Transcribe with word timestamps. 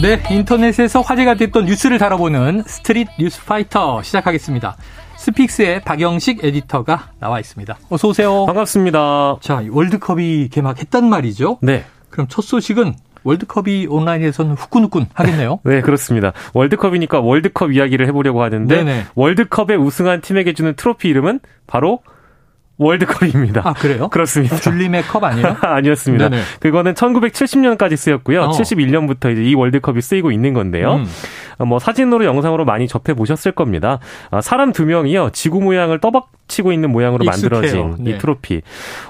네, 0.00 0.20
인터넷에서 0.30 1.00
화제가 1.00 1.34
됐던 1.34 1.66
뉴스를 1.66 1.98
다뤄보는 1.98 2.64
스트릿 2.66 3.08
뉴스 3.18 3.44
파이터 3.44 4.02
시작하겠습니다. 4.02 4.76
스픽스의 5.16 5.82
박영식 5.82 6.44
에디터가 6.44 7.10
나와 7.20 7.38
있습니다. 7.38 7.78
어서 7.88 8.08
오세요. 8.08 8.44
반갑습니다. 8.46 9.36
자, 9.40 9.62
월드컵이 9.70 10.48
개막했단 10.48 11.08
말이죠. 11.08 11.58
네. 11.62 11.84
그럼 12.10 12.26
첫 12.28 12.42
소식은 12.42 12.94
월드컵이 13.22 13.86
온라인에서는 13.88 14.54
후끈후끈 14.54 15.06
하겠네요. 15.14 15.60
네, 15.64 15.80
그렇습니다. 15.80 16.32
월드컵이니까 16.54 17.20
월드컵 17.20 17.70
이야기를 17.70 18.08
해보려고 18.08 18.42
하는데 18.42 18.74
네네. 18.74 19.06
월드컵에 19.14 19.76
우승한 19.76 20.20
팀에게 20.20 20.52
주는 20.52 20.74
트로피 20.74 21.08
이름은 21.08 21.38
바로 21.68 22.00
월드컵입니다. 22.78 23.62
아, 23.64 23.72
그래요? 23.74 24.08
그렇습니다. 24.08 24.56
줄리메 24.56 25.02
컵 25.02 25.22
아니에요? 25.24 25.56
아니었습니다. 25.62 26.28
네네. 26.28 26.42
그거는 26.60 26.94
1970년까지 26.94 27.96
쓰였고요. 27.96 28.42
어. 28.42 28.50
71년부터 28.50 29.32
이제 29.32 29.42
이 29.42 29.54
월드컵이 29.54 30.00
쓰이고 30.00 30.32
있는 30.32 30.54
건데요. 30.54 30.96
음. 30.96 31.06
어, 31.58 31.64
뭐 31.64 31.78
사진으로 31.78 32.24
영상으로 32.24 32.64
많이 32.64 32.88
접해 32.88 33.14
보셨을 33.14 33.52
겁니다. 33.52 33.98
아, 34.30 34.40
사람 34.40 34.72
두 34.72 34.84
명이요. 34.86 35.30
지구 35.32 35.60
모양을 35.60 36.00
떠박 36.00 36.30
치고 36.52 36.72
있는 36.72 36.90
모양으로 36.90 37.24
익숙해요. 37.24 37.50
만들어진 37.50 38.04
네. 38.04 38.10
이 38.12 38.18
트로피. 38.18 38.62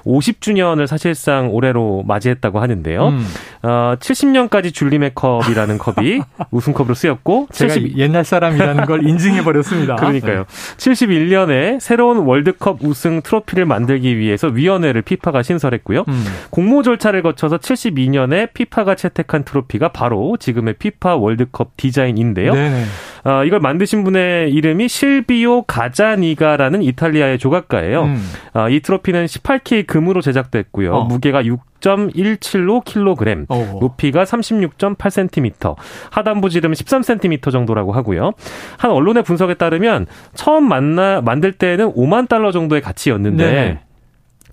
50주년을 0.05 0.87
사실상 0.87 1.51
올해로 1.51 2.03
맞이했다고 2.07 2.61
하는데요. 2.61 3.09
음. 3.09 3.27
어, 3.63 3.95
70년까지 3.99 4.75
줄림의 4.75 5.13
컵이라는 5.15 5.79
컵이 5.79 6.21
우승컵으로 6.51 6.95
쓰였고 6.95 7.49
제가 7.53 7.75
70... 7.75 7.99
옛날 7.99 8.25
사람이라는 8.25 8.87
걸 8.87 9.07
인증해 9.07 9.45
버렸습니다. 9.45 9.97
그러니까요. 10.03 10.45
네. 10.45 10.77
71년에 10.77 11.81
새로운 11.81 12.19
월드컵 12.19 12.83
우승 12.83 13.23
트로피를 13.23 13.67
만들기 13.67 14.19
위해서 14.19 14.49
위원회를 14.49 15.03
피파가 15.03 15.43
신설했고요. 15.43 16.05
음. 16.09 16.25
공모 16.51 16.83
절차를 16.83 17.23
거쳐서 17.23 17.59
72년에 17.59 18.53
피파가 18.53 18.95
채택한 18.95 19.45
트로피가 19.45 19.89
바로 19.89 20.37
지금의 20.39 20.75
피파 20.75 21.17
월드컵 21.17 21.77
디자인인데 21.77 22.33
있는데요. 22.33 22.55
네네. 22.55 22.85
어, 23.25 23.45
이걸 23.45 23.61
만드신 23.61 24.03
분의 24.05 24.53
이름이 24.53 24.89
실비오 24.89 25.63
가자니가라는 25.63 26.83
이탈리아의 26.83 27.39
조각가예요. 27.39 28.05
음. 28.05 28.23
어, 28.55 28.69
이 28.69 28.81
트로피는 28.81 29.27
18K 29.27 29.87
금으로 29.87 30.21
제작됐고요. 30.21 30.93
어. 30.93 31.05
무게가 31.05 31.43
6.175kg, 31.43 33.47
오. 33.49 33.79
높이가 33.81 34.25
36.8cm, 34.25 35.77
하단부 36.11 36.51
지름 36.51 36.73
13cm 36.73 37.53
정도라고 37.53 37.93
하고요. 37.93 38.33
한 38.77 38.91
언론의 38.91 39.23
분석에 39.23 39.55
따르면 39.55 40.07
처음 40.35 40.69
만나 40.69 41.21
만들 41.21 41.53
때는 41.53 41.93
5만 41.93 42.29
달러 42.29 42.51
정도의 42.51 42.83
가치였는데 42.83 43.53
네. 43.53 43.79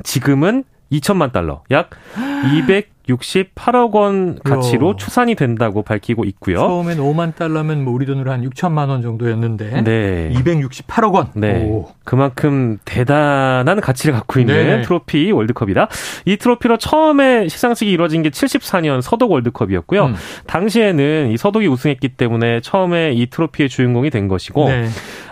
지금은 0.03 0.63
2천만 0.91 1.31
달러, 1.31 1.63
약 1.71 1.89
200. 2.55 2.98
68억 3.09 3.91
원 3.93 4.39
가치로 4.43 4.89
요. 4.89 4.95
추산이 4.95 5.35
된다고 5.35 5.81
밝히고 5.81 6.25
있고요. 6.25 6.57
처음엔 6.57 6.99
5만 6.99 7.35
달러면 7.35 7.83
뭐 7.83 7.93
우리 7.93 8.05
돈으로 8.05 8.31
한 8.31 8.47
6천만 8.47 8.89
원 8.89 9.01
정도였는데 9.01 9.81
네. 9.81 10.31
268억 10.35 11.13
원. 11.13 11.27
네. 11.33 11.65
오. 11.65 11.87
그만큼 12.03 12.77
대단한 12.85 13.81
가치를 13.81 14.13
갖고 14.13 14.39
있는 14.39 14.55
네. 14.55 14.81
트로피 14.81 15.31
월드컵이다. 15.31 15.87
이 16.25 16.37
트로피로 16.37 16.77
처음에 16.77 17.47
시상식이 17.47 17.91
이루어진 17.91 18.21
게 18.21 18.29
74년 18.29 19.01
서독 19.01 19.31
월드컵이었고요. 19.31 20.05
음. 20.05 20.15
당시에는 20.47 21.31
이 21.31 21.37
서독이 21.37 21.67
우승했기 21.67 22.09
때문에 22.09 22.61
처음에 22.61 23.13
이 23.13 23.27
트로피의 23.27 23.69
주인공이 23.69 24.09
된 24.09 24.27
것이고 24.27 24.69
네. 24.69 24.87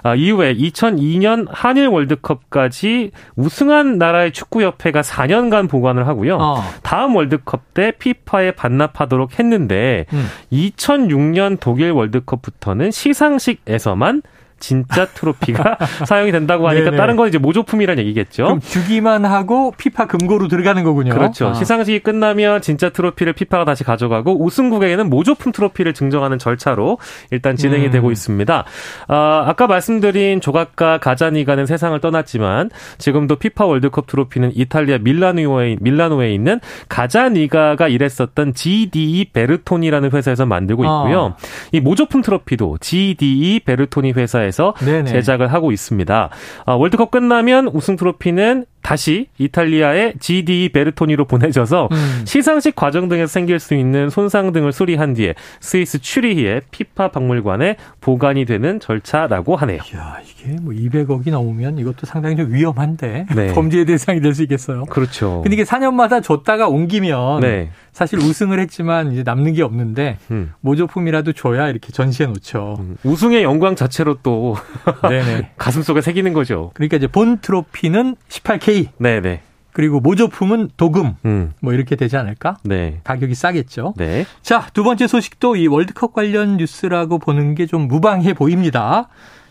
아, 0.08 0.16
이후에 0.16 0.56
2002년 0.56 1.48
한일 1.50 1.88
월드컵까지 1.88 3.12
우승한 3.36 3.98
나라의 3.98 4.32
축구협회가 4.32 5.02
4년간 5.02 5.70
보관을 5.70 6.08
하고요. 6.08 6.38
어. 6.38 6.64
다음 6.82 7.16
월드컵 7.16 7.74
때 7.74 7.92
피파에 7.92 8.52
반납하도록 8.52 9.38
했는데 9.38 10.06
음. 10.14 10.28
2006년 10.54 11.58
독일 11.60 11.92
월드컵부터는 11.92 12.92
시상식에서만 12.92 14.22
진짜 14.60 15.06
트로피가 15.06 15.78
사용이 16.06 16.32
된다고 16.32 16.68
하니까 16.68 16.86
네네. 16.86 16.98
다른 16.98 17.16
건 17.16 17.28
이제 17.28 17.38
모조품이라는 17.38 18.04
얘기겠죠. 18.04 18.44
그럼 18.44 18.60
주기만 18.60 19.26
하고 19.26 19.74
피파 19.78 20.08
금고로 20.08 20.48
들어가는 20.48 20.84
거군요. 20.84 21.14
그렇죠. 21.14 21.48
아. 21.50 21.54
시상식이 21.54 22.00
끝나면 22.00 22.62
진짜 22.62 22.90
트로피를 22.90 23.34
피파가 23.34 23.66
다시 23.66 23.84
가져가고 23.84 24.44
우승국에게는 24.44 25.10
모조품 25.10 25.52
트로피를 25.52 25.94
증정하는 25.94 26.40
절차로 26.40 26.98
일단 27.32 27.56
진행이 27.56 27.88
음. 27.88 27.92
되고 27.92 28.12
있습니다. 28.12 28.66
아, 29.08 29.44
아까 29.48 29.68
말씀드린 29.68 30.42
조각가 30.42 31.00
가자니가는 31.00 31.66
세상을 31.66 32.00
떠났지만 32.00 32.70
지금도 32.98 33.38
피파 33.38 33.66
월드컵 33.66 34.08
트로피는 34.08 34.52
이탈리아 34.56 34.98
밀라노에 35.00 35.78
밀라노에 35.80 36.34
있는 36.34 36.60
가자니가가 36.90 37.88
일했었던 37.88 38.54
GDE 38.54 39.26
베르토니라는 39.34 40.12
회사에서 40.12 40.46
만들고 40.46 40.84
있고요. 40.84 41.36
아. 41.38 41.68
이 41.72 41.80
모조품 41.80 42.22
트로피도 42.22 42.78
GDE 42.82 43.62
베르토니 43.62 44.14
회사에 44.14 44.47
회사에서 44.48 44.74
네네. 44.80 45.12
제작을 45.12 45.54
하고 45.54 45.72
있습니다. 45.72 46.30
아, 46.66 46.74
월드컵 46.74 47.12
끝나면 47.12 47.68
우승 47.68 47.96
트로피는 47.96 48.66
다시 48.82 49.28
이탈리아의 49.38 50.14
GD 50.20 50.70
베르토니로 50.70 51.26
보내져서 51.26 51.90
음. 51.92 52.22
시상식 52.26 52.76
과정 52.76 53.10
등에서 53.10 53.28
생길 53.28 53.60
수 53.60 53.74
있는 53.74 54.10
손상 54.10 54.54
등을 54.54 54.72
수리한 54.72 55.14
뒤에 55.14 55.34
스위스 55.60 56.00
추리히의 56.00 56.62
피파 56.72 57.10
박물관에 57.12 57.76
보관이 58.00 58.46
되는 58.46 58.80
절차라고 58.80 59.58
하네요. 59.58 59.80
야 59.96 60.20
이게 60.24 60.56
뭐 60.62 60.74
200억이 60.74 61.32
넘으면 61.32 61.78
이것도 61.80 62.06
상당히 62.06 62.38
좀 62.38 62.54
위험한데 62.54 63.26
네. 63.36 63.48
범죄의 63.54 63.86
대상이 63.86 64.22
될 64.22 64.34
수 64.34 64.44
있겠어요. 64.44 64.86
그렇죠. 64.86 65.42
근데 65.42 65.56
이게 65.56 65.64
4년마다 65.64 66.22
줬다가 66.22 66.68
옮기면 66.68 67.40
네. 67.42 67.72
사실 67.92 68.20
우승을 68.20 68.60
했지만 68.60 69.12
이제 69.12 69.24
남는 69.24 69.54
게 69.54 69.64
없는데 69.64 70.18
음. 70.30 70.54
모조품이라도 70.62 71.34
줘야 71.34 71.68
이렇게 71.70 71.92
전시해 71.92 72.28
놓죠. 72.28 72.76
음. 72.80 72.98
우승의 73.04 73.42
영광 73.42 73.76
자체로 73.76 74.18
또 74.22 74.56
가슴 75.58 75.82
속에 75.82 76.02
새기는 76.02 76.34
거죠. 76.34 76.72
그러니까 76.76 76.98
이제 76.98 77.08
본 77.08 77.40
트로피는 77.40 78.16
18K 78.30 78.77
네네. 78.98 79.42
그리고 79.74 80.00
모조품은 80.00 80.70
도금. 80.76 81.14
음. 81.26 81.54
뭐 81.62 81.72
이렇게 81.74 81.96
되지 81.96 82.18
않을까? 82.18 82.58
네. 82.64 83.00
가격이 83.04 83.36
싸겠죠. 83.36 83.94
네. 83.98 84.26
자, 84.42 84.68
두 84.74 84.84
번째 84.84 85.06
소식도 85.06 85.56
이 85.56 85.68
월드컵 85.68 86.14
관련 86.14 86.58
뉴스라고 86.58 87.20
보는 87.20 87.54
게 87.56 87.68
좀 87.68 87.88
무방해 87.88 88.34
보입니다. 88.34 89.08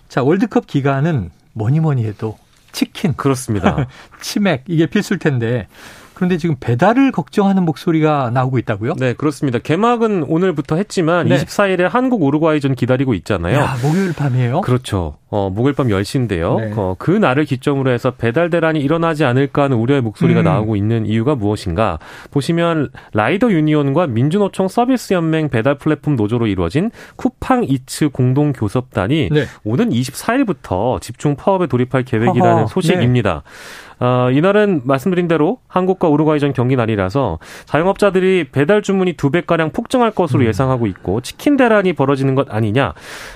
자, 0.09 0.23
월드컵 0.25 0.67
기간은 0.67 1.31
뭐니 1.53 1.79
뭐니 1.81 2.05
해도 2.05 2.37
치킨. 2.73 3.15
그렇습니다. 3.15 3.87
치맥 4.21 4.65
이게 4.67 4.87
필수일 4.87 5.19
텐데 5.21 5.69
그런데 6.17 6.39
지금 6.39 6.57
배달을 6.59 7.13
걱정하는 7.13 7.63
목소리가 7.67 8.31
나오고 8.33 8.57
있다고요? 8.57 8.95
네, 8.95 9.13
그렇습니다. 9.13 9.59
개막은 9.59 10.23
오늘부터 10.23 10.77
했지만 10.77 11.29
네. 11.29 11.37
24일에 11.37 11.83
한국 11.83 12.23
우루과이전 12.23 12.75
기다리고 12.75 13.13
있잖아요. 13.13 13.59
야, 13.59 13.77
목요일 13.83 14.15
밤이에요? 14.15 14.63
그렇죠. 14.63 15.19
어, 15.29 15.51
목요일 15.51 15.75
밤 15.75 15.89
10시인데요. 15.89 16.59
네. 16.59 16.73
어, 16.75 16.97
그 16.99 17.11
날을 17.11 17.45
기점으로 17.45 17.91
해서 17.91 18.13
배달 18.13 18.49
대란이 18.49 18.81
일어나지 18.81 19.27
않을까 19.27 19.65
하는 19.65 19.77
우려의 19.77 20.01
목소리가 20.01 20.41
음. 20.41 20.45
나오고 20.45 20.77
있는 20.77 21.05
이유가 21.05 21.35
무엇인가? 21.35 21.99
보시면 22.31 22.89
라이더 23.13 23.53
유니온과 23.53 24.07
민주노총 24.07 24.69
서비스 24.69 25.13
연맹 25.13 25.51
배달 25.51 25.75
플랫폼 25.75 26.17
노조로 26.17 26.47
이루어진 26.47 26.91
쿠팡 27.17 27.65
이츠 27.65 28.09
공동 28.09 28.55
교섭단이 28.55 29.29
네. 29.31 29.45
오는 29.65 29.91
24일부터 29.91 30.99
집중 31.03 31.37
파업에 31.37 31.67
돌입할 31.67 32.05
계획이라는 32.05 32.55
허허, 32.55 32.67
소식입니다. 32.69 33.43
네. 33.45 33.86
어, 33.99 34.29
이날은 34.31 34.83
말씀드린 34.85 35.27
대로 35.29 35.59
한국과 35.69 36.09
우루과이전 36.09 36.53
경기 36.53 36.77
날이라서 36.77 37.39
자영업자들이 37.65 38.49
배달 38.53 38.83
주문이 38.83 39.15
두 39.15 39.31
배가량 39.31 39.71
폭증할 39.71 40.11
것으로 40.11 40.43
음. 40.43 40.47
예상하고 40.47 40.87
있고 40.87 41.21
치킨 41.23 41.57
대란이 41.57 41.95
벌어지는 41.95 42.35
것 42.35 42.53
아니냐 42.53 42.93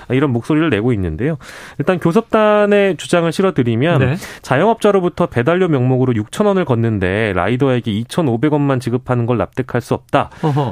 이런 0.09 0.31
목소리를 0.31 0.69
내고 0.69 0.93
있는데요. 0.93 1.37
일단 1.79 1.99
교섭단의 1.99 2.97
주장을 2.97 3.31
실어드리면 3.31 3.99
네. 3.99 4.15
자영업자로부터 4.41 5.27
배달료 5.27 5.67
명목으로 5.67 6.13
6천 6.13 6.45
원을 6.45 6.65
걷는데 6.65 7.33
라이더에게 7.33 7.91
2,500원만 7.91 8.79
지급하는 8.79 9.25
걸 9.25 9.37
납득할 9.37 9.81
수 9.81 9.93
없다. 9.93 10.29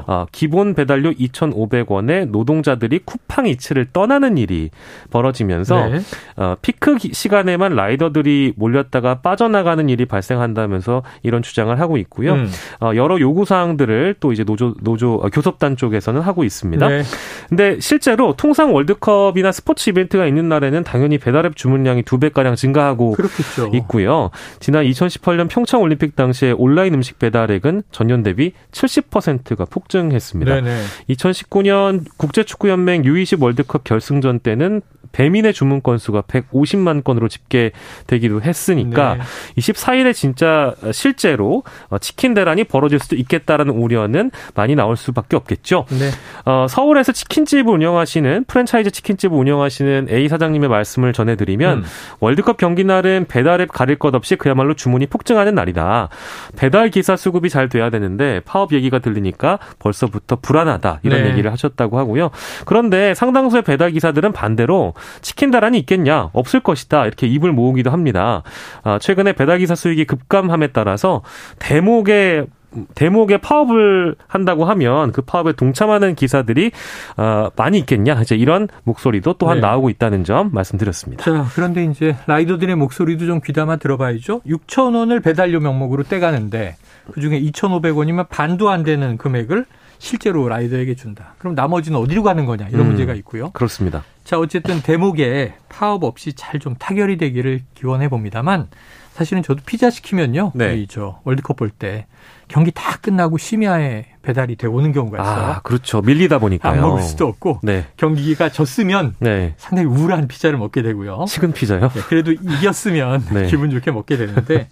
어, 0.08 0.25
기본 0.31 0.75
배달료 0.75 1.12
2,500원에 1.12 2.30
노동자들이 2.30 3.00
쿠팡 3.06 3.48
이츠를 3.48 3.88
떠나는 3.92 4.38
일이 4.38 4.69
벌어지면서 5.10 5.88
네. 5.88 6.00
어, 6.36 6.56
피크 6.62 6.98
시간에만 7.12 7.75
라이더들이 7.75 8.54
몰렸다가 8.56 9.22
빠져나가는 9.22 9.79
하는 9.80 9.90
일이 9.90 10.06
발생한다면서 10.06 11.04
이런 11.24 11.42
주장을 11.42 11.78
하고 11.80 11.98
있고요. 11.98 12.34
음. 12.34 12.50
어, 12.81 12.92
여러 12.96 13.20
요구 13.20 13.46
사항들을 13.46 14.16
또 14.20 14.34
이제 14.34 14.44
노조 14.44 14.76
노조 14.81 15.16
어, 15.16 15.30
교섭단 15.30 15.78
쪽에서는 15.78 16.20
하고 16.22 16.44
있습니다. 16.44 16.88
네. 16.88 17.04
근데 17.48 17.80
실제로 17.80 18.34
통상 18.36 18.74
월드컵이나 18.74 19.52
스포츠 19.52 19.90
이벤트가 19.90 20.26
있는 20.28 20.50
날에는 20.50 20.84
당연히 20.84 21.18
배달앱 21.18 21.56
주문량이 21.56 22.04
두 22.04 22.20
배 22.20 22.28
가량 22.28 22.56
증가하고 22.56 23.14
그렇겠죠. 23.14 23.72
있고요. 23.76 24.30
지난 24.60 24.84
2018년 24.84 25.48
평창 25.50 25.82
올림픽 25.82 26.18
당시에 26.18 26.52
온라인 26.52 26.94
음식 26.94 27.18
배달액은 27.18 27.84
전년 27.94 28.24
대비 28.24 28.52
70%가 28.74 29.64
폭증했습니다. 29.64 30.56
네네. 30.56 30.82
2019년 31.12 32.04
국제축구연맹 32.18 33.04
U20 33.04 33.42
월드컵 33.42 33.86
결승전 33.86 34.40
때는 34.40 34.82
배민의 35.12 35.54
주문 35.54 35.82
건수가 35.82 36.24
150만 36.24 37.04
건으로 37.04 37.28
집계되기도 37.28 38.42
했으니까 38.42 39.16
네. 39.16 39.22
24일에 39.58 40.14
진짜 40.14 40.74
실제로 40.92 41.64
어, 41.90 41.98
치킨 41.98 42.34
대란이 42.34 42.64
벌어질 42.66 43.00
수도 43.00 43.16
있겠다라는 43.16 43.74
우려는 43.74 44.32
많이 44.56 44.76
나올 44.76 44.98
수밖에 44.98 45.36
없겠죠. 45.36 45.86
네. 45.90 46.10
어, 46.46 46.68
서울에서 46.70 47.12
치킨집을 47.12 47.74
운영하시는 47.74 48.46
프랜차이즈 48.46 48.92
치킨집을 48.92 49.38
운영하시는 49.38 50.08
A 50.10 50.28
사장님의 50.28 50.70
말씀을 50.70 51.14
전해드리면 51.14 51.80
음. 51.80 51.84
월드컵 52.20 52.58
경기 52.58 52.84
날은 52.84 53.26
배달앱 53.28 53.72
가릴 53.72 53.98
것 53.98 54.16
없이 54.16 54.36
그야말로 54.36 54.74
주문이 54.74 55.08
폭증하는 55.08 55.56
날이다. 55.56 56.10
배달 56.56 56.90
기사 56.90 57.16
수급이 57.16 57.50
잘 57.50 57.70
돼야 57.70 57.90
되는데 57.90 58.42
파업 58.46 58.74
얘기가 58.74 59.00
들리니까 59.00 59.60
벌써부터 59.80 60.38
불안하다 60.38 61.00
이런 61.04 61.24
네. 61.24 61.30
얘기를 61.30 61.52
하셨다고 61.52 61.98
하고요. 61.98 62.32
그런데 62.66 63.14
상당수의 63.14 63.64
배달 63.64 63.92
기사들은 63.92 64.32
반대로 64.32 64.94
치킨 65.22 65.51
다란이 65.51 65.78
있겠냐 65.80 66.30
없을 66.34 66.60
것이다 66.60 67.06
이렇게 67.06 67.28
입을 67.28 67.51
모으기도 67.51 67.92
합니다. 67.92 68.44
아, 68.84 69.00
최근에 69.00 69.34
배달 69.34 69.60
기사 69.60 69.75
수익이 69.75 70.06
급감함에 70.06 70.68
따라서 70.68 71.22
대목의 71.60 72.48
대목에 72.96 73.38
파업을 73.38 74.16
한다고 74.28 74.66
하면 74.66 75.12
그 75.12 75.22
파업에 75.22 75.54
동참하는 75.54 76.16
기사들이 76.16 76.72
어, 77.18 77.50
많이 77.56 77.80
있겠냐 77.80 78.22
이제 78.22 78.36
이런 78.36 78.68
목소리도 78.84 79.34
또한 79.34 79.57
네. 79.57 79.62
나오고 79.62 79.90
있다는 79.90 80.24
점 80.24 80.51
말씀드렸습니다. 80.54 81.24
자 81.24 81.46
그런데 81.56 81.84
이제 81.86 82.16
라이더들의 82.28 82.75
목소리도 82.75 83.25
좀 83.25 83.42
귀담아 83.44 83.78
들어봐야죠. 83.78 84.42
6천 84.42 84.96
원을 84.96 85.19
배달료 85.19 85.60
명목으로 85.60 86.04
떼가는데 86.04 86.75
그 87.12 87.22
중에 87.22 87.42
2,500원이면 87.42 88.30
반도 88.30 88.69
안 88.69 88.84
되는 88.84 89.18
금액을 89.18 89.66
실제로 90.00 90.48
라이더에게 90.48 90.96
준다. 90.96 91.36
그럼 91.38 91.56
나머지는 91.56 92.00
어디로 92.00 92.24
가는 92.24 92.46
거냐 92.46 92.68
이런 92.69 92.81
음, 92.81 92.88
문제가 92.88 93.13
있고요. 93.16 93.51
그렇습니다. 93.51 94.04
자 94.24 94.40
어쨌든 94.40 94.81
대목에 94.81 95.54
파업 95.69 96.04
없이 96.04 96.34
잘 96.34 96.60
좀 96.60 96.75
타결이 96.75 97.18
되기를 97.18 97.62
기원해 97.75 98.10
봅니다만 98.10 98.68
사실은 99.13 99.44
저도 99.44 99.62
피자 99.66 99.90
시키면요. 99.90 100.54
네. 100.56 100.72
우리 100.72 100.88
저 100.88 101.19
월드컵 101.25 101.57
볼 101.57 101.69
때 101.72 102.06
경기 102.48 102.72
다 102.72 102.98
끝나고 103.01 103.38
심야에 103.38 104.06
배달이 104.24 104.56
돼 104.56 104.68
오는 104.68 104.92
경우가 104.92 105.22
있어요. 105.22 105.46
아, 105.46 105.60
그렇죠. 105.62 106.01
밀리다 106.01 106.40
보니까요. 106.40 106.74
안 106.74 106.81
먹을 106.81 107.01
수도 107.04 107.28
없고 107.28 107.60
네. 107.63 107.86
경기가 107.98 108.50
졌으면 108.50 109.16
네. 109.19 109.54
상당히 109.57 109.88
우울한 109.90 110.28
피자를 110.28 110.57
먹게 110.57 110.81
되고요. 110.81 111.25
식은 111.28 111.51
피자요? 111.54 111.90
네, 111.94 112.01
그래도 112.07 112.31
이겼으면 112.31 113.25
네. 113.34 113.48
기분 113.51 113.69
좋게 113.69 113.92
먹게 113.92 114.18
되는데 114.18 114.69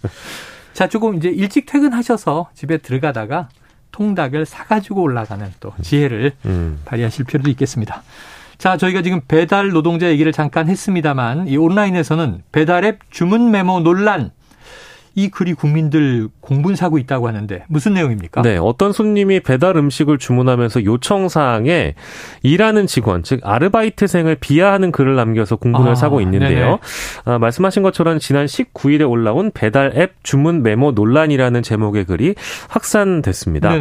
자 0.72 0.88
조금 0.88 1.16
이제 1.16 1.28
일찍 1.28 1.66
퇴근하셔서 1.66 2.50
집에 2.54 2.78
들어가다가 2.78 3.48
통닭을 3.98 4.46
사가지고 4.46 5.02
올라가는 5.02 5.44
또 5.58 5.72
지혜를 5.82 6.32
음. 6.46 6.78
발휘하실 6.84 7.24
필요도 7.24 7.50
있겠습니다. 7.50 8.04
자, 8.56 8.76
저희가 8.76 9.02
지금 9.02 9.20
배달 9.26 9.70
노동자 9.70 10.08
얘기를 10.08 10.30
잠깐 10.32 10.68
했습니다만 10.68 11.48
이 11.48 11.56
온라인에서는 11.56 12.42
배달앱 12.52 13.00
주문 13.10 13.50
메모 13.50 13.80
논란 13.80 14.30
이 15.18 15.30
글이 15.30 15.54
국민들 15.54 16.28
공분사고 16.40 16.96
있다고 16.96 17.26
하는데 17.26 17.64
무슨 17.66 17.94
내용입니까? 17.94 18.42
네, 18.42 18.56
어떤 18.56 18.92
손님이 18.92 19.40
배달 19.40 19.76
음식을 19.76 20.18
주문하면서 20.18 20.84
요청 20.84 21.28
사항에 21.28 21.94
일하는 22.44 22.86
직원, 22.86 23.24
즉 23.24 23.40
아르바이트생을 23.42 24.36
비하하는 24.36 24.92
글을 24.92 25.16
남겨서 25.16 25.56
공분을 25.56 25.90
아, 25.90 25.94
사고 25.96 26.20
있는데요. 26.20 26.78
아, 27.24 27.36
말씀하신 27.36 27.82
것처럼 27.82 28.20
지난 28.20 28.46
19일에 28.46 29.10
올라온 29.10 29.50
배달 29.52 29.92
앱 29.96 30.12
주문 30.22 30.62
메모 30.62 30.92
논란이라는 30.92 31.64
제목의 31.64 32.04
글이 32.04 32.36
확산됐습니다. 32.68 33.72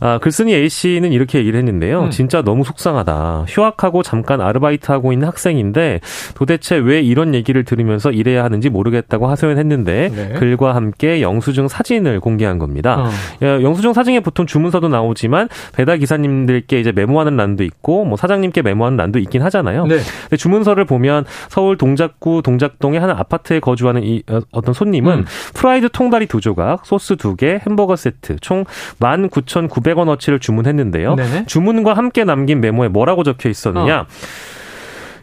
아, 0.00 0.18
글쓴이 0.18 0.54
A 0.54 0.70
씨는 0.70 1.12
이렇게 1.12 1.38
얘기를 1.38 1.58
했는데요. 1.58 2.04
음. 2.04 2.10
진짜 2.10 2.40
너무 2.40 2.64
속상하다. 2.64 3.44
휴학하고 3.46 4.02
잠깐 4.02 4.40
아르바이트하고 4.40 5.12
있는 5.12 5.28
학생인데 5.28 6.00
도대체 6.34 6.76
왜 6.76 7.02
이런 7.02 7.34
얘기를 7.34 7.62
들으면서 7.64 8.10
일해야 8.10 8.42
하는지 8.42 8.70
모르겠다고 8.70 9.28
하소연했는데 9.28 10.10
네. 10.14 10.32
글과 10.38 10.77
함께 10.78 11.20
영수증 11.20 11.68
사진을 11.68 12.20
공개한 12.20 12.58
겁니다. 12.58 13.00
어. 13.00 13.10
예, 13.42 13.62
영수증 13.62 13.92
사진에 13.92 14.20
보통 14.20 14.46
주문서도 14.46 14.88
나오지만 14.88 15.48
배달 15.74 15.98
기사님들께 15.98 16.78
이제 16.78 16.92
메모하는欄도 16.92 17.64
있고 17.64 18.04
뭐 18.04 18.16
사장님께 18.16 18.62
메모하는欄도 18.62 19.18
있긴 19.18 19.42
하잖아요. 19.42 19.86
네. 19.86 19.98
근데 20.22 20.36
주문서를 20.36 20.84
보면 20.84 21.24
서울 21.48 21.76
동작구 21.76 22.42
동작동의 22.42 23.00
한 23.00 23.10
아파트에 23.10 23.60
거주하는 23.60 24.04
이 24.04 24.22
어, 24.30 24.40
어떤 24.52 24.72
손님은 24.72 25.18
음. 25.18 25.24
프라이드 25.54 25.88
통다리 25.90 26.26
두 26.26 26.40
조각, 26.40 26.86
소스 26.86 27.16
두 27.16 27.34
개, 27.34 27.60
햄버거 27.66 27.96
세트 27.96 28.36
총 28.40 28.64
19,900원 29.00 30.08
어치를 30.08 30.38
주문했는데요. 30.38 31.16
네네. 31.16 31.46
주문과 31.46 31.94
함께 31.94 32.24
남긴 32.24 32.60
메모에 32.60 32.88
뭐라고 32.88 33.24
적혀 33.24 33.48
있었느냐? 33.48 34.00
어. 34.00 34.06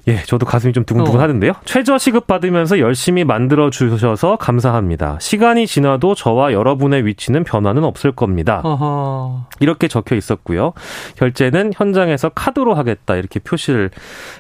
예, 0.08 0.22
저도 0.24 0.46
가슴이 0.46 0.72
좀 0.74 0.86
두근두근 0.86 1.20
어. 1.20 1.24
하는데요. 1.24 1.54
최저 1.66 1.98
시급 1.98 2.28
받으면서 2.28 2.80
열심히 2.80 3.24
만들어 3.24 3.70
주셔서 3.70 4.36
감사합니다. 4.36 5.18
시간이 5.20 5.66
지나도 5.66 6.14
저와 6.16 6.54
여러분의 6.54 7.06
위치는 7.06 7.44
변화는 7.44 7.84
없을 7.84 8.12
겁니다. 8.12 8.62
어허. 8.64 9.46
이렇게 9.62 9.88
적혀 9.88 10.16
있었고요. 10.16 10.74
결제는 11.18 11.72
현장에서 11.76 12.30
카드로 12.30 12.74
하겠다 12.76 13.16
이렇게 13.16 13.40
표시를 13.40 13.90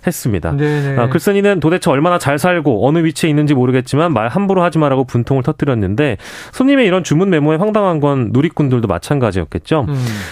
했습니다. 0.05 0.53
아, 0.97 1.09
글쓴이는 1.09 1.59
도대체 1.59 1.89
얼마나 1.89 2.19
잘 2.19 2.37
살고 2.37 2.87
어느 2.87 2.99
위치에 2.99 3.29
있는지 3.29 3.53
모르겠지만 3.53 4.13
말 4.13 4.27
함부로 4.27 4.61
하지 4.61 4.77
말라고 4.77 5.05
분통을 5.05 5.41
터뜨렸는데 5.43 6.17
손님의 6.51 6.85
이런 6.85 7.03
주문 7.03 7.29
메모에 7.29 7.57
황당한 7.57 7.99
건 7.99 8.29
누리꾼들도 8.31 8.87
마찬가지였겠죠. 8.87 9.85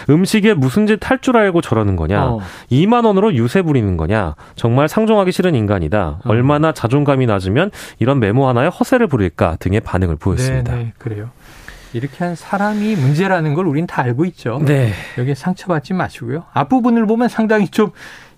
음. 0.10 0.26
식에 0.26 0.54
무슨 0.54 0.88
짓 0.88 1.04
할 1.04 1.20
줄 1.24 1.38
알고 1.38 1.62
저러는 1.62 1.96
거냐. 1.96 2.26
어. 2.26 2.40
2만 2.72 3.06
원으로 3.06 3.34
유세 3.34 3.62
부리는 3.62 3.98
거냐. 3.98 4.36
정말 4.56 4.88
상종 4.88 5.20
하 5.24 5.26
인정하기 5.26 5.32
싫은 5.32 5.56
인간이다. 5.56 6.20
음. 6.26 6.30
얼마나 6.30 6.72
자존감이 6.72 7.26
낮으면 7.26 7.72
이런 8.00 8.20
메모 8.20 8.48
하나에 8.48 8.68
허세를 8.68 9.08
부릴까 9.08 9.58
등의 9.60 9.80
반응을 9.82 10.18
보였습니다. 10.18 10.76
네, 10.76 10.84
네, 10.84 10.94
그래요. 10.98 11.30
이렇게 11.94 12.24
한 12.24 12.36
사람이 12.36 12.96
문제라는 12.96 13.54
걸 13.54 13.68
우린 13.68 13.86
다 13.86 14.02
알고 14.02 14.26
있죠. 14.26 14.60
네. 14.66 14.94
여기에 15.18 15.36
상처받지 15.36 15.94
마시고요. 15.94 16.46
앞부분을 16.54 17.06
보면 17.06 17.30
상당히 17.30 17.68
좀 17.68 17.92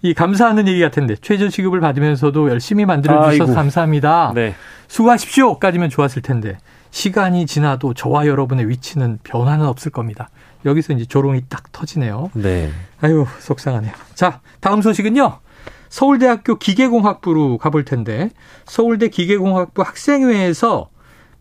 이 0.06 0.14
감사하는 0.14 0.68
얘기 0.68 0.82
같은데 0.82 1.16
최저 1.16 1.50
시급을 1.50 1.80
받으면서도 1.80 2.52
열심히 2.52 2.86
만들어 2.86 3.32
주셔서 3.32 3.56
감사합니다. 3.56 4.34
네. 4.36 4.54
수고하십시오까지면 4.88 5.90
좋았을 5.90 6.22
텐데 6.22 6.60
시간이 6.92 7.48
지나도 7.48 7.96
저와 7.96 8.28
여러분의 8.28 8.70
위치는 8.70 9.18
변화는 9.24 9.66
없을 9.66 9.92
겁니다. 9.92 10.30
여기서 10.64 10.94
이제 10.94 11.06
조롱이 11.06 11.46
딱 11.50 11.72
터지네요. 11.72 12.30
네. 12.36 12.70
아유 13.02 13.26
속상하네요. 13.40 13.94
자 14.14 14.42
다음 14.60 14.84
소식은요. 14.84 15.40
서울대학교 15.96 16.56
기계공학부로 16.56 17.58
가볼 17.58 17.86
텐데 17.86 18.30
서울대 18.66 19.08
기계공학부 19.08 19.82
학생회에서 19.82 20.90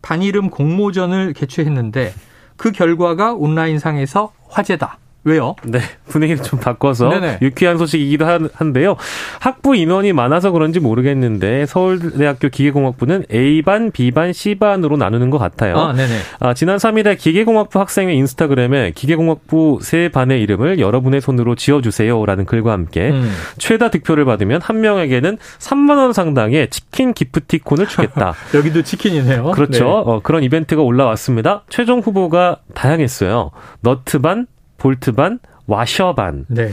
반이름 0.01 0.49
공모전을 0.49 1.33
개최했는데 1.33 2.13
그 2.55 2.71
결과가 2.71 3.33
온라인상에서 3.33 4.31
화제다. 4.47 4.97
왜요? 5.25 5.55
네, 5.63 5.79
분위기를 6.07 6.43
좀 6.43 6.59
바꿔서 6.59 7.09
네네. 7.09 7.39
유쾌한 7.41 7.79
소식이기도 7.79 8.25
한데요. 8.53 8.95
학부 9.39 9.75
인원이 9.75 10.13
많아서 10.13 10.51
그런지 10.51 10.79
모르겠는데 10.79 11.65
서울대학교 11.65 12.49
기계공학부는 12.49 13.25
A반, 13.33 13.89
B반, 13.89 14.33
C반으로 14.33 14.97
나누는 14.97 15.31
것 15.31 15.39
같아요. 15.39 15.77
아, 15.77 15.93
네네. 15.93 16.13
아, 16.39 16.53
지난 16.53 16.77
3일에 16.77 17.17
기계공학부 17.17 17.79
학생회 17.79 18.13
인스타그램에 18.13 18.91
기계공학부 18.91 19.79
세 19.81 20.09
반의 20.09 20.43
이름을 20.43 20.79
여러분의 20.79 21.21
손으로 21.21 21.55
지어주세요라는 21.55 22.45
글과 22.45 22.71
함께 22.71 23.09
음. 23.09 23.31
최다 23.57 23.89
득표를 23.89 24.25
받으면 24.25 24.61
한 24.61 24.79
명에게는 24.81 25.39
3만 25.57 25.97
원 25.97 26.13
상당의 26.13 26.69
치킨 26.69 27.13
기프티콘을 27.13 27.87
주겠다. 27.87 28.35
여기도 28.53 28.83
치킨이네요. 28.83 29.51
그렇죠. 29.51 29.85
네. 29.85 29.89
어, 29.89 30.19
그런 30.21 30.43
이벤트가 30.43 30.83
올라왔습니다. 30.83 31.63
최종 31.69 32.01
후보가 32.01 32.57
다양했어요. 32.75 33.49
너트반, 33.81 34.45
볼트반, 34.77 35.39
와셔반, 35.67 36.45
네. 36.47 36.69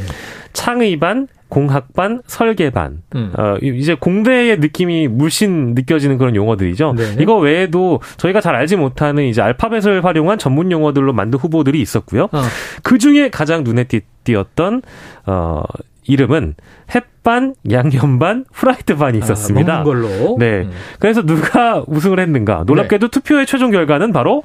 창의반, 0.52 1.28
공학반, 1.49 2.23
설계반. 2.26 3.02
음. 3.14 3.32
어, 3.37 3.56
이제 3.61 3.94
공대의 3.94 4.59
느낌이 4.59 5.09
물씬 5.09 5.75
느껴지는 5.75 6.16
그런 6.16 6.35
용어들이죠. 6.35 6.94
네 6.97 7.16
이거 7.21 7.37
외에도 7.37 8.00
저희가 8.16 8.40
잘 8.40 8.54
알지 8.54 8.76
못하는 8.76 9.25
이제 9.25 9.42
알파벳을 9.42 10.02
활용한 10.02 10.38
전문 10.38 10.73
용어들로 10.73 11.12
만든 11.12 11.38
후보들이 11.38 11.78
있었고요. 11.82 12.30
어. 12.32 12.42
그 12.82 12.97
중에 12.97 13.28
가장 13.28 13.64
눈에 13.64 13.85
띄었던 14.25 14.80
어 15.26 15.62
이름은 16.04 16.54
햇반, 16.94 17.54
양념반, 17.71 18.44
후라이드반이 18.52 19.18
아, 19.18 19.25
있었습니다. 19.25 19.80
아, 19.80 19.85
걸로. 19.85 20.37
네. 20.38 20.62
음. 20.62 20.71
그래서 20.99 21.23
누가 21.23 21.85
우승을 21.87 22.18
했는가? 22.18 22.64
놀랍게도 22.66 23.09
네. 23.09 23.11
투표의 23.11 23.47
최종 23.47 23.71
결과는 23.71 24.12
바로 24.12 24.42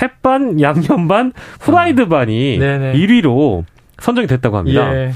햇반, 0.00 0.60
양념반, 0.60 1.32
후라이드 1.60 2.08
반이 2.08 2.58
아, 2.60 2.92
1위로 2.94 3.64
선정이 3.98 4.26
됐다고 4.26 4.56
합니다. 4.56 4.94
예. 4.94 5.12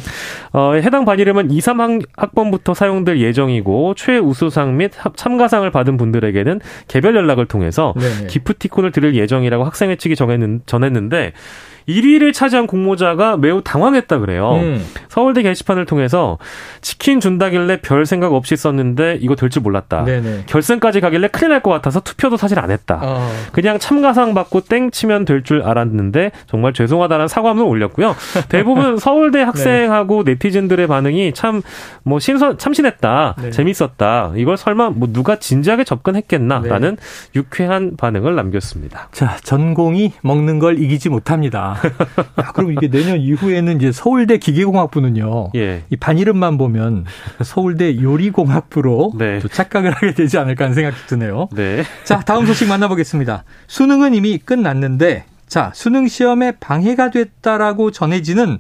어, 0.53 0.75
해당 0.75 1.05
반 1.05 1.19
이름은 1.19 1.51
2, 1.51 1.59
3학번부터 1.59 2.75
사용될 2.75 3.21
예정이고 3.21 3.95
최우수상 3.95 4.77
및 4.77 4.93
참가상을 5.17 5.69
받은 5.71 5.97
분들에게는 5.97 6.61
개별 6.87 7.17
연락을 7.17 7.47
통해서 7.47 7.93
네네. 7.99 8.29
기프티콘을 8.29 8.93
드릴 8.93 9.15
예정이라고 9.15 9.65
학생회 9.65 9.97
측이 9.97 10.17
정했는, 10.17 10.63
전했는데 10.67 11.33
1위를 11.89 12.33
차지한 12.35 12.67
공모자가 12.67 13.37
매우 13.39 13.63
당황했다 13.63 14.19
그래요. 14.19 14.53
음. 14.57 14.85
서울대 15.09 15.43
게시판을 15.43 15.87
통해서 15.87 16.39
치킨 16.81 17.19
준다길래 17.21 17.81
별 17.81 18.05
생각 18.07 18.35
없이 18.35 18.57
썼는데 18.57 19.19
이거 19.21 19.35
될 19.35 19.49
줄 19.49 19.63
몰랐다. 19.63 20.05
네네. 20.05 20.45
결승까지 20.47 21.01
가길래 21.01 21.29
큰일 21.29 21.49
날 21.51 21.59
것 21.63 21.71
같아서 21.71 22.01
투표도 22.01 22.37
사실 22.37 22.59
안 22.61 22.71
했다. 22.71 23.01
어. 23.03 23.31
그냥 23.53 23.79
참가상 23.79 24.35
받고 24.35 24.61
땡 24.63 24.91
치면 24.91 25.25
될 25.25 25.43
줄 25.43 25.63
알았는데 25.63 26.31
정말 26.47 26.73
죄송하다는 26.75 27.27
사과문을 27.29 27.67
올렸고요. 27.69 28.15
대부분 28.51 28.99
서울대 28.99 29.41
학생하고 29.43 30.25
네. 30.25 30.33
네티즌들의 30.33 30.87
반응이 30.87 31.33
참 31.35 31.63
뭐 32.05 32.19
신선 32.19 32.57
참신했다. 32.59 33.35
네. 33.43 33.51
재밌었다. 33.51 34.33
이걸 34.37 34.57
설마 34.57 34.91
뭐 34.91 35.09
누가 35.13 35.37
진지하게 35.37 35.85
접근했겠나라는 35.85 36.97
네. 36.97 37.03
유쾌한 37.37 37.97
반응을 37.97 38.35
남겼습니다. 38.35 39.09
자, 39.13 39.37
전공이 39.43 40.13
먹는 40.23 40.59
걸 40.59 40.79
이기지 40.79 41.09
못합니다. 41.11 41.78
야, 42.41 42.51
그럼 42.55 42.73
이게 42.73 42.89
내년 42.89 43.19
이후에는 43.19 43.77
이제 43.77 43.93
서울대 43.93 44.39
기계공학부는요. 44.39 45.51
예. 45.57 45.85
이 45.91 45.97
반 45.97 46.19
이름만 46.19 46.59
보면 46.59 47.05
서울대 47.45 48.01
요리공학부로 48.01 49.13
네. 49.19 49.41
착각을 49.41 49.93
하게 49.93 50.15
되지 50.15 50.39
않을까 50.39 50.65
하는 50.65 50.75
생각이 50.75 50.97
드네요. 51.07 51.49
네. 51.53 51.83
자, 52.05 52.21
다음 52.21 52.47
소식 52.47 52.69
만나보겠습니다. 52.69 53.45
수능은 53.67 54.15
이미 54.15 54.39
끝났는데 54.39 55.25
자, 55.47 55.71
수능 55.75 56.09
시험에 56.09 56.53
방해가 56.61 57.11
됐다라고 57.11 57.91
전해지는 57.91 58.59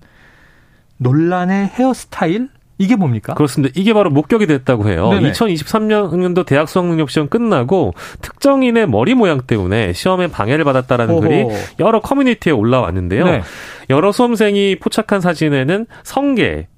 논란의 0.99 1.67
헤어스타일 1.69 2.49
이게 2.79 2.95
뭡니까? 2.95 3.35
그렇습니다. 3.35 3.73
이게 3.77 3.93
바로 3.93 4.09
목격이 4.11 4.47
됐다고 4.47 4.89
해요. 4.89 5.11
네네. 5.11 5.33
2023년도 5.33 6.47
대학 6.47 6.69
수학능력 6.69 7.11
시험 7.11 7.29
끝나고 7.29 7.93
특정인의 8.23 8.89
머리 8.89 9.15
모양 9.15 9.41
때문에 9.43 9.93
시험에 9.93 10.29
방해를 10.29 10.65
받았다라는 10.65 11.15
오호. 11.15 11.21
글이 11.21 11.47
여러 11.81 12.01
커뮤니티에 12.01 12.53
올라왔는데요. 12.53 13.25
네. 13.25 13.43
여러 13.91 14.13
수험생이 14.13 14.77
포착한 14.77 15.21
사진에는 15.21 15.87
성게, 16.05 16.69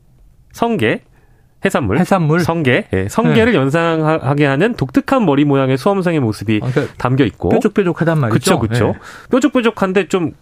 성게, 0.53 1.03
해산물, 1.63 1.99
해산물, 1.99 2.41
성게, 2.41 2.89
예, 2.95 3.07
성게를 3.09 3.53
네. 3.53 3.59
연상하게 3.59 4.47
하는 4.47 4.75
독특한 4.75 5.27
머리 5.27 5.45
모양의 5.45 5.77
수험생의 5.77 6.21
모습이 6.21 6.61
아, 6.63 6.71
그러니까 6.71 6.95
담겨 6.97 7.25
있고 7.25 7.51
뾰족뾰족하단 7.51 8.19
말이죠. 8.19 8.59
그렇죠, 8.59 8.59
그렇죠. 8.59 8.87
네. 8.95 9.29
뾰족뾰족한데 9.31 10.09
좀 10.09 10.33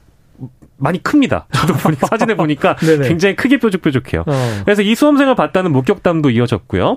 많이 0.79 1.03
큽니다. 1.03 1.47
저도 1.53 1.75
보니까 1.75 2.07
사진에 2.09 2.35
보니까 2.35 2.77
굉장히 2.77 3.35
크게 3.37 3.59
뾰족뾰족해요. 3.59 4.23
어. 4.27 4.61
그래서 4.65 4.83
이 4.83 4.95
수험생을 4.95 5.35
봤다는 5.35 5.73
목격담도 5.73 6.31
이어졌고요. 6.31 6.97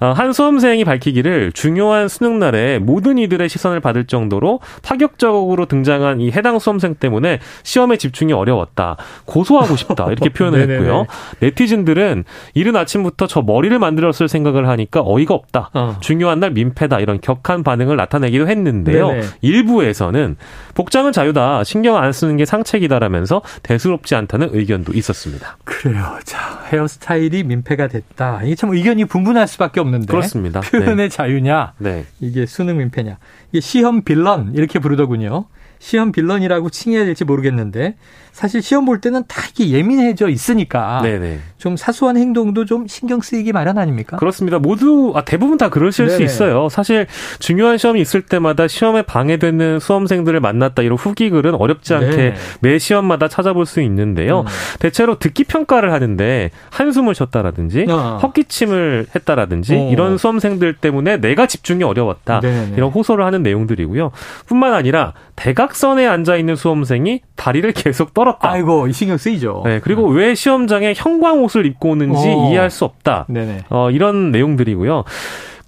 어, 0.00 0.06
한 0.06 0.32
수험생이 0.32 0.84
밝히기를 0.84 1.52
중요한 1.52 2.08
수능 2.08 2.38
날에 2.38 2.78
모든 2.78 3.18
이들의 3.18 3.48
시선을 3.48 3.80
받을 3.80 4.04
정도로 4.04 4.60
파격적으로 4.82 5.66
등장한 5.66 6.20
이 6.20 6.30
해당 6.30 6.58
수험생 6.58 6.96
때문에 6.96 7.38
시험에 7.62 7.96
집중이 7.96 8.32
어려웠다. 8.32 8.96
고소하고 9.26 9.76
싶다. 9.76 10.06
이렇게 10.06 10.28
표현을 10.34 10.68
했고요. 10.68 11.06
네티즌들은 11.40 12.24
이른 12.54 12.76
아침부터 12.76 13.26
저 13.26 13.42
머리를 13.42 13.78
만들었을 13.78 14.28
생각을 14.28 14.68
하니까 14.68 15.02
어이가 15.04 15.34
없다. 15.34 15.70
어. 15.74 15.96
중요한 16.00 16.40
날 16.40 16.50
민폐다. 16.50 16.98
이런 17.00 17.20
격한 17.20 17.62
반응을 17.62 17.96
나타내기도 17.96 18.48
했는데요. 18.48 19.08
네네. 19.08 19.26
일부에서는 19.42 20.36
복장은 20.74 21.12
자유다. 21.12 21.64
신경 21.64 21.96
안 21.96 22.12
쓰는 22.12 22.36
게 22.36 22.44
상책이다라면 22.44 23.19
하면서 23.20 23.42
대수롭지 23.62 24.14
않다는 24.14 24.50
의견도 24.52 24.92
있었습니다. 24.94 25.58
그래요. 25.64 26.18
자, 26.24 26.64
헤어스타일이 26.72 27.44
민폐가 27.44 27.88
됐다. 27.88 28.42
이게 28.42 28.54
참 28.54 28.70
의견이 28.70 29.04
분분할 29.04 29.46
수밖에 29.46 29.80
없는데. 29.80 30.06
그렇습니다. 30.06 30.60
표현의 30.60 30.96
네. 30.96 31.08
자유냐, 31.08 31.74
네. 31.78 32.06
이게 32.20 32.46
수능 32.46 32.78
민폐냐. 32.78 33.18
이게 33.52 33.60
시험 33.60 34.02
빌런 34.02 34.54
이렇게 34.54 34.78
부르더군요. 34.78 35.46
시험 35.80 36.12
빌런이라고 36.12 36.70
칭해야 36.70 37.04
될지 37.04 37.24
모르겠는데 37.24 37.96
사실 38.32 38.62
시험 38.62 38.84
볼 38.84 39.00
때는 39.00 39.24
다 39.26 39.42
이게 39.50 39.70
예민해져 39.76 40.28
있으니까 40.28 41.00
네네. 41.02 41.40
좀 41.58 41.76
사소한 41.76 42.16
행동도 42.16 42.64
좀 42.64 42.86
신경 42.86 43.20
쓰이기 43.20 43.52
마련 43.52 43.76
아닙니까? 43.76 44.16
그렇습니다. 44.18 44.58
모두 44.58 45.12
아, 45.16 45.24
대부분 45.24 45.58
다 45.58 45.68
그러실 45.68 46.06
네네. 46.06 46.16
수 46.16 46.22
있어요. 46.22 46.68
사실 46.68 47.06
중요한 47.38 47.76
시험이 47.76 48.00
있을 48.00 48.22
때마다 48.22 48.68
시험에 48.68 49.02
방해되는 49.02 49.80
수험생들을 49.80 50.38
만났다 50.38 50.82
이런 50.82 50.96
후기 50.96 51.28
글은 51.28 51.54
어렵지 51.54 51.94
않게 51.94 52.16
네. 52.16 52.34
매 52.60 52.78
시험마다 52.78 53.28
찾아볼 53.28 53.66
수 53.66 53.80
있는데요. 53.80 54.40
음. 54.40 54.46
대체로 54.78 55.18
듣기 55.18 55.44
평가를 55.44 55.92
하는데 55.92 56.50
한숨을 56.70 57.14
쉬었다라든지 57.14 57.86
아. 57.88 58.20
헛기침을 58.22 59.06
했다라든지 59.14 59.74
오. 59.74 59.90
이런 59.90 60.18
수험생들 60.18 60.76
때문에 60.76 61.16
내가 61.16 61.46
집중이 61.46 61.82
어려웠다 61.82 62.40
네네. 62.40 62.74
이런 62.76 62.90
호소를 62.90 63.24
하는 63.24 63.42
내용들이고요. 63.42 64.12
뿐만 64.46 64.72
아니라 64.74 65.14
대각 65.36 65.69
선에 65.74 66.06
앉아 66.06 66.36
있는 66.36 66.56
수험생이 66.56 67.20
다리를 67.36 67.70
계속 67.72 68.14
떨었다. 68.14 68.50
아이고, 68.50 68.88
이 68.88 68.92
신경 68.92 69.16
쓰이죠. 69.16 69.62
네, 69.64 69.80
그리고 69.80 70.12
네. 70.12 70.20
왜 70.20 70.34
시험장에 70.34 70.94
형광 70.96 71.42
옷을 71.42 71.66
입고 71.66 71.90
오는지 71.90 72.28
오. 72.28 72.50
이해할 72.50 72.70
수 72.70 72.84
없다. 72.84 73.26
네네. 73.28 73.64
어, 73.70 73.90
이런 73.90 74.30
내용들이고요. 74.30 75.04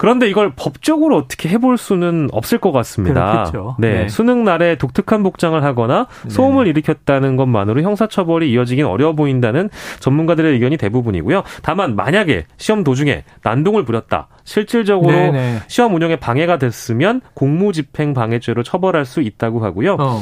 그런데 0.03 0.29
이걸 0.29 0.51
법적으로 0.57 1.17
어떻게 1.17 1.49
해볼 1.49 1.79
수는 1.79 2.29
없을 2.33 2.59
것 2.59 2.73
같습니다. 2.73 3.31
그렇겠죠. 3.31 3.77
네, 3.79 4.03
네. 4.03 4.09
수능 4.09 4.43
날에 4.43 4.75
독특한 4.75 5.23
복장을 5.23 5.63
하거나 5.63 6.09
네. 6.25 6.31
소음을 6.31 6.65
네. 6.65 6.71
일으켰다는 6.71 7.37
것만으로 7.37 7.83
형사처벌이 7.83 8.51
이어지긴 8.51 8.85
어려워 8.85 9.13
보인다는 9.13 9.71
전문가들의 10.01 10.55
의견이 10.55 10.77
대부분이고요. 10.77 11.45
다만 11.63 11.95
만약에 11.95 12.47
시험 12.57 12.83
도중에 12.83 13.23
난동을 13.45 13.85
부렸다. 13.85 14.27
실질적으로 14.45 15.13
네네. 15.13 15.33
네. 15.33 15.59
시험 15.69 15.95
운영에 15.95 16.17
방해가 16.17 16.59
됐으면 16.59 17.21
공무집행 17.35 18.15
방해죄로 18.15 18.63
처벌할 18.63 19.05
수 19.05 19.21
있다고 19.21 19.65
하고요. 19.65 19.97
어. 19.99 20.21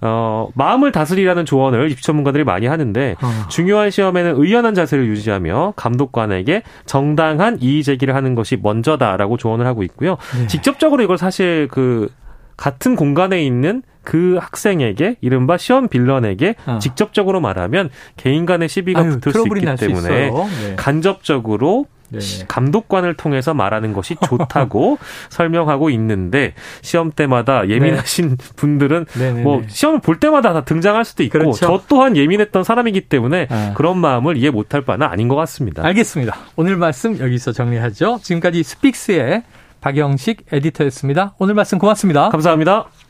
어, 0.00 0.48
마음을 0.54 0.92
다스리라는 0.92 1.44
조언을 1.44 1.90
입시 1.90 2.04
전문가들이 2.04 2.44
많이 2.44 2.66
하는데 2.66 3.16
어. 3.20 3.48
중요한 3.48 3.90
시험에는 3.90 4.34
의연한 4.36 4.74
자세를 4.74 5.06
유지하며 5.08 5.74
감독관에게 5.76 6.62
정당한 6.86 7.58
이의 7.60 7.82
제기를 7.82 8.14
하는 8.14 8.34
것이 8.34 8.56
먼저다라고 8.60 9.36
조언을 9.36 9.66
하고 9.66 9.82
있고요. 9.82 10.16
네. 10.38 10.46
직접적으로 10.46 11.02
이걸 11.02 11.18
사실 11.18 11.68
그 11.70 12.08
같은 12.56 12.96
공간에 12.96 13.42
있는 13.42 13.82
그 14.02 14.38
학생에게 14.40 15.16
이른바 15.20 15.58
시험 15.58 15.88
빌런에게 15.88 16.54
어. 16.66 16.78
직접적으로 16.80 17.40
말하면 17.40 17.90
개인 18.16 18.46
간의 18.46 18.68
시비가 18.68 19.00
아유, 19.00 19.20
붙을 19.20 19.32
수 19.32 19.46
있기 19.46 19.76
때문에 19.76 20.30
네. 20.30 20.76
간접적으로 20.76 21.86
네네. 22.10 22.46
감독관을 22.48 23.14
통해서 23.14 23.54
말하는 23.54 23.92
것이 23.92 24.16
좋다고 24.24 24.98
설명하고 25.30 25.90
있는데 25.90 26.54
시험 26.82 27.10
때마다 27.12 27.68
예민하신 27.68 28.30
네. 28.30 28.36
분들은 28.56 29.06
네네네. 29.18 29.42
뭐 29.42 29.62
시험을 29.66 30.00
볼 30.00 30.18
때마다 30.20 30.52
다 30.52 30.64
등장할 30.64 31.04
수도 31.04 31.22
있고 31.22 31.38
그렇죠. 31.38 31.66
저 31.66 31.82
또한 31.88 32.16
예민했던 32.16 32.64
사람이기 32.64 33.02
때문에 33.02 33.48
아. 33.50 33.72
그런 33.74 33.98
마음을 33.98 34.36
이해 34.36 34.50
못할 34.50 34.82
바는 34.82 35.06
아닌 35.06 35.28
것 35.28 35.36
같습니다. 35.36 35.84
알겠습니다. 35.84 36.36
오늘 36.56 36.76
말씀 36.76 37.18
여기서 37.18 37.52
정리하죠. 37.52 38.20
지금까지 38.22 38.62
스픽스의 38.62 39.42
박영식 39.80 40.46
에디터였습니다. 40.50 41.34
오늘 41.38 41.54
말씀 41.54 41.78
고맙습니다. 41.78 42.30
감사합니다. 42.30 42.88